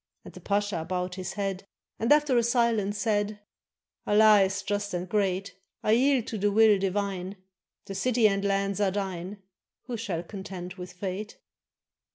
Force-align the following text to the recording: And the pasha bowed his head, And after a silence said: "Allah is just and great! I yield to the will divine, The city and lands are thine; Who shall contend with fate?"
And 0.25 0.33
the 0.33 0.41
pasha 0.41 0.83
bowed 0.83 1.13
his 1.13 1.33
head, 1.33 1.67
And 1.99 2.11
after 2.11 2.35
a 2.35 2.41
silence 2.41 2.97
said: 2.97 3.39
"Allah 4.07 4.41
is 4.41 4.63
just 4.63 4.95
and 4.95 5.07
great! 5.07 5.53
I 5.83 5.91
yield 5.91 6.25
to 6.25 6.39
the 6.39 6.49
will 6.51 6.79
divine, 6.79 7.35
The 7.85 7.93
city 7.93 8.27
and 8.27 8.43
lands 8.43 8.81
are 8.81 8.89
thine; 8.89 9.43
Who 9.83 9.97
shall 9.97 10.23
contend 10.23 10.73
with 10.73 10.91
fate?" 10.93 11.37